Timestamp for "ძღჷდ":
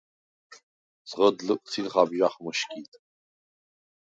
1.07-1.37